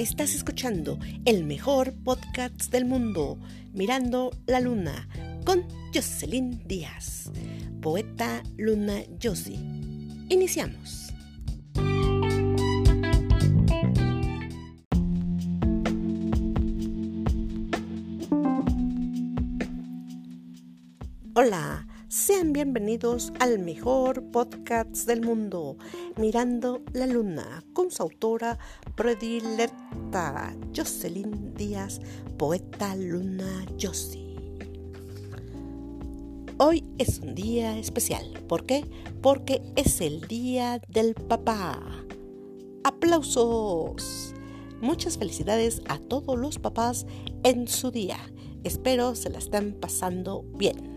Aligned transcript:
Estás 0.00 0.34
escuchando 0.34 0.98
el 1.26 1.44
mejor 1.44 1.92
podcast 1.92 2.72
del 2.72 2.86
mundo, 2.86 3.38
Mirando 3.74 4.30
la 4.46 4.58
Luna, 4.58 5.06
con 5.44 5.62
Jocelyn 5.94 6.66
Díaz, 6.66 7.30
poeta 7.82 8.42
Luna 8.56 9.02
Josie. 9.22 9.58
Iniciamos. 10.30 11.12
Hola, 21.34 21.86
sean 22.10 22.52
bienvenidos 22.52 23.32
al 23.38 23.60
mejor 23.60 24.32
podcast 24.32 25.06
del 25.06 25.22
mundo, 25.22 25.76
Mirando 26.16 26.82
la 26.92 27.06
Luna, 27.06 27.62
con 27.72 27.92
su 27.92 28.02
autora 28.02 28.58
predilecta, 28.96 30.52
Jocelyn 30.76 31.54
Díaz, 31.54 32.00
poeta 32.36 32.96
Luna 32.96 33.64
Josie. 33.80 34.36
Hoy 36.58 36.82
es 36.98 37.20
un 37.20 37.36
día 37.36 37.78
especial. 37.78 38.42
¿Por 38.48 38.66
qué? 38.66 38.84
Porque 39.22 39.62
es 39.76 40.00
el 40.00 40.22
día 40.22 40.82
del 40.88 41.14
papá. 41.14 41.80
¡Aplausos! 42.82 44.34
Muchas 44.80 45.16
felicidades 45.16 45.80
a 45.88 46.00
todos 46.00 46.36
los 46.36 46.58
papás 46.58 47.06
en 47.44 47.68
su 47.68 47.92
día. 47.92 48.18
Espero 48.64 49.14
se 49.14 49.30
la 49.30 49.38
estén 49.38 49.74
pasando 49.78 50.42
bien. 50.56 50.89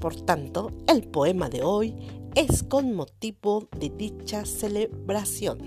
Por 0.00 0.14
tanto, 0.16 0.70
el 0.86 1.08
poema 1.08 1.48
de 1.48 1.62
hoy 1.62 1.96
es 2.34 2.62
con 2.62 2.94
motivo 2.94 3.68
de 3.78 3.88
dicha 3.88 4.44
celebración. 4.44 5.58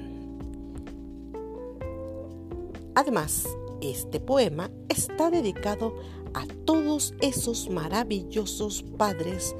Además, 2.96 3.46
este 3.82 4.20
poema 4.20 4.70
está 4.88 5.32
dedicado 5.32 5.96
a 6.34 6.46
todos 6.66 7.14
esos 7.22 7.70
maravillosos 7.70 8.84
padres 8.84 9.56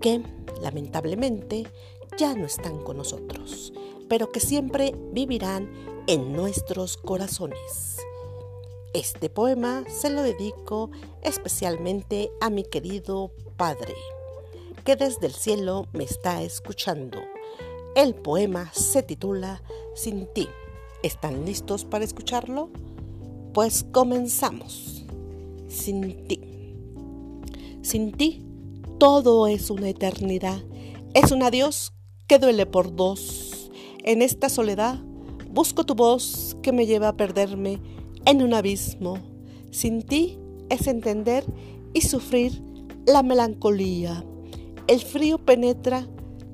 que, 0.00 0.22
lamentablemente, 0.60 1.66
ya 2.18 2.34
no 2.34 2.46
están 2.46 2.78
con 2.84 2.98
nosotros, 2.98 3.72
pero 4.08 4.30
que 4.30 4.40
siempre 4.40 4.94
vivirán 5.12 5.70
en 6.06 6.32
nuestros 6.32 6.96
corazones. 6.96 7.98
Este 8.94 9.30
poema 9.30 9.84
se 9.88 10.10
lo 10.10 10.22
dedico 10.22 10.90
especialmente 11.22 12.30
a 12.42 12.50
mi 12.50 12.62
querido 12.62 13.30
Padre, 13.56 13.94
que 14.84 14.96
desde 14.96 15.28
el 15.28 15.32
cielo 15.32 15.86
me 15.94 16.04
está 16.04 16.42
escuchando. 16.42 17.22
El 17.96 18.14
poema 18.14 18.70
se 18.74 19.02
titula 19.02 19.62
Sin 19.94 20.26
ti. 20.34 20.46
¿Están 21.02 21.46
listos 21.46 21.86
para 21.86 22.04
escucharlo? 22.04 22.68
Pues 23.54 23.86
comenzamos. 23.92 25.06
Sin 25.68 26.26
ti. 26.28 26.76
Sin 27.80 28.12
ti, 28.12 28.44
todo 28.98 29.46
es 29.46 29.70
una 29.70 29.88
eternidad. 29.88 30.62
Es 31.14 31.32
un 31.32 31.42
adiós 31.42 31.94
que 32.26 32.38
duele 32.38 32.66
por 32.66 32.94
dos. 32.94 33.70
En 34.04 34.20
esta 34.20 34.50
soledad 34.50 34.98
busco 35.48 35.84
tu 35.84 35.94
voz 35.94 36.58
que 36.60 36.72
me 36.72 36.84
lleva 36.84 37.08
a 37.08 37.16
perderme 37.16 37.80
en 38.24 38.42
un 38.42 38.54
abismo. 38.54 39.18
Sin 39.70 40.02
ti 40.02 40.38
es 40.68 40.86
entender 40.86 41.44
y 41.92 42.02
sufrir 42.02 42.62
la 43.06 43.22
melancolía. 43.22 44.24
El 44.86 45.00
frío 45.00 45.38
penetra 45.38 46.06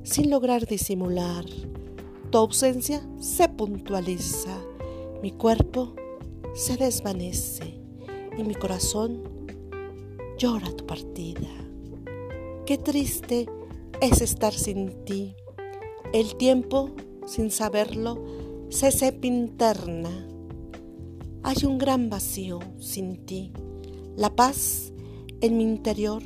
sin 0.02 0.30
lograr 0.30 0.66
disimular. 0.66 1.44
Tu 2.30 2.38
ausencia 2.38 3.02
se 3.20 3.48
puntualiza. 3.48 4.56
Mi 5.22 5.32
cuerpo 5.32 5.94
se 6.54 6.76
desvanece 6.76 7.80
y 8.36 8.44
mi 8.44 8.54
corazón 8.54 9.22
llora 10.38 10.70
tu 10.76 10.86
partida. 10.86 11.48
Qué 12.66 12.78
triste 12.78 13.48
es 14.00 14.20
estar 14.20 14.52
sin 14.52 15.04
ti. 15.04 15.34
El 16.12 16.36
tiempo, 16.36 16.90
sin 17.26 17.50
saberlo, 17.50 18.22
se 18.68 18.90
sepinterna 18.90 20.27
hay 21.48 21.64
un 21.64 21.78
gran 21.78 22.10
vacío 22.10 22.60
sin 22.78 23.24
ti. 23.24 23.52
La 24.18 24.36
paz 24.36 24.92
en 25.40 25.56
mi 25.56 25.62
interior 25.62 26.22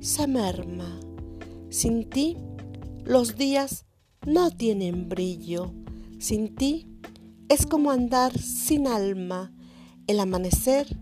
se 0.00 0.26
merma. 0.26 0.98
Sin 1.70 2.10
ti 2.10 2.36
los 3.04 3.36
días 3.36 3.86
no 4.26 4.50
tienen 4.50 5.08
brillo. 5.08 5.72
Sin 6.18 6.56
ti 6.56 6.88
es 7.48 7.64
como 7.64 7.92
andar 7.92 8.36
sin 8.36 8.88
alma. 8.88 9.52
El 10.08 10.18
amanecer 10.18 10.98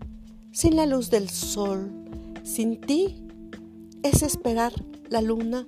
sin 0.51 0.75
la 0.75 0.85
luz 0.85 1.09
del 1.09 1.27
sol. 1.31 1.91
Sin 2.43 2.79
ti 2.79 3.15
es 4.03 4.21
esperar 4.21 4.73
la 5.09 5.23
luna 5.23 5.67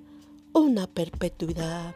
una 0.53 0.85
perpetuidad. 0.85 1.96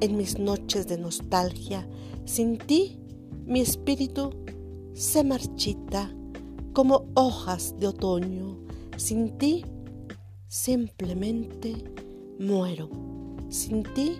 En 0.00 0.16
mis 0.16 0.40
noches 0.40 0.88
de 0.88 0.98
nostalgia, 0.98 1.88
sin 2.24 2.58
ti 2.58 2.98
mi 3.46 3.60
espíritu 3.60 4.32
se 4.94 5.24
marchita 5.24 6.14
como 6.72 7.06
hojas 7.14 7.74
de 7.78 7.88
otoño. 7.88 8.58
Sin 8.96 9.38
ti 9.38 9.64
simplemente 10.48 11.84
muero. 12.38 12.88
Sin 13.48 13.82
ti 13.82 14.18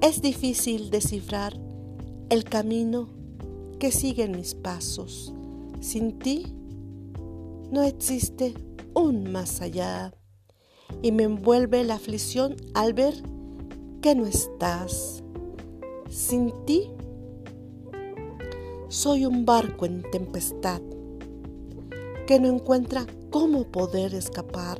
es 0.00 0.20
difícil 0.22 0.90
descifrar 0.90 1.58
el 2.28 2.44
camino 2.44 3.08
que 3.78 3.92
siguen 3.92 4.32
mis 4.32 4.54
pasos. 4.54 5.32
Sin 5.80 6.18
ti 6.18 6.46
no 7.70 7.82
existe 7.82 8.54
un 8.94 9.30
más 9.30 9.60
allá 9.60 10.12
y 11.02 11.12
me 11.12 11.24
envuelve 11.24 11.84
la 11.84 11.94
aflicción 11.94 12.56
al 12.74 12.94
ver 12.94 13.14
que 14.00 14.14
no 14.14 14.26
estás. 14.26 15.22
Sin 16.08 16.52
ti 16.64 16.90
soy 18.88 19.26
un 19.26 19.44
barco 19.44 19.84
en 19.84 20.02
tempestad 20.10 20.80
que 22.26 22.40
no 22.40 22.48
encuentra 22.48 23.06
cómo 23.30 23.64
poder 23.64 24.14
escapar. 24.14 24.78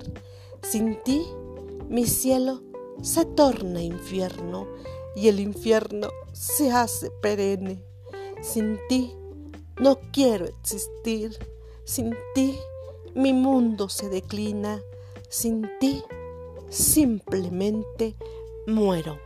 Sin 0.63 0.99
ti, 1.05 1.23
mi 1.89 2.07
cielo 2.07 2.63
se 3.03 3.25
torna 3.25 3.83
infierno 3.83 4.67
y 5.15 5.29
el 5.29 5.41
infierno 5.41 6.09
se 6.33 6.71
hace 6.71 7.11
perenne. 7.23 7.83
Sin 8.41 8.79
ti, 8.89 9.15
no 9.79 9.99
quiero 10.13 10.47
existir. 10.47 11.39
Sin 11.85 12.15
ti, 12.35 12.59
mi 13.15 13.33
mundo 13.33 13.89
se 13.89 14.09
declina. 14.09 14.81
Sin 15.29 15.69
ti, 15.81 16.03
simplemente 16.71 18.17
muero. 18.67 19.19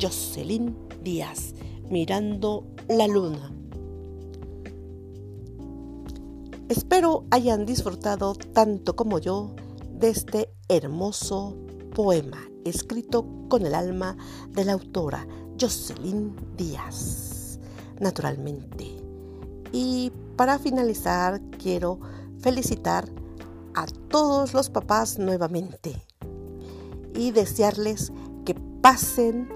Jocelyn 0.00 0.76
Díaz, 1.02 1.54
mirando 1.88 2.64
la 2.88 3.06
luna. 3.06 3.59
Espero 6.70 7.24
hayan 7.32 7.66
disfrutado 7.66 8.36
tanto 8.36 8.94
como 8.94 9.18
yo 9.18 9.56
de 9.90 10.08
este 10.08 10.54
hermoso 10.68 11.56
poema 11.96 12.48
escrito 12.64 13.26
con 13.48 13.66
el 13.66 13.74
alma 13.74 14.16
de 14.50 14.64
la 14.64 14.74
autora 14.74 15.26
Jocelyn 15.60 16.36
Díaz, 16.56 17.58
naturalmente. 17.98 18.86
Y 19.72 20.12
para 20.36 20.60
finalizar, 20.60 21.40
quiero 21.60 21.98
felicitar 22.38 23.08
a 23.74 23.86
todos 24.08 24.54
los 24.54 24.70
papás 24.70 25.18
nuevamente 25.18 26.06
y 27.16 27.32
desearles 27.32 28.12
que 28.44 28.54
pasen 28.80 29.48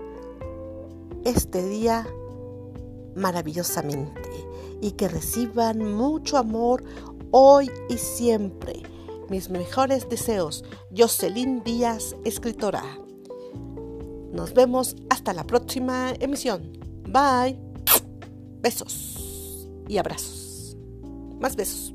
este 1.25 1.65
día 1.69 2.09
maravillosamente 3.15 4.35
y 4.81 4.93
que 4.93 5.09
reciban 5.09 5.95
mucho 5.95 6.39
amor 6.39 6.85
hoy 7.31 7.71
y 7.89 7.97
siempre. 7.99 8.83
Mis 9.29 9.51
mejores 9.51 10.09
deseos, 10.09 10.65
Jocelyn 10.97 11.63
Díaz, 11.65 12.15
escritora. 12.25 12.83
Nos 14.33 14.53
vemos 14.53 14.97
hasta 15.11 15.33
la 15.33 15.45
próxima 15.45 16.13
emisión. 16.21 16.73
Bye. 17.09 17.59
Besos 18.61 19.69
y 19.89 19.99
abrazos. 19.99 20.77
Más 21.41 21.57
besos. 21.57 21.95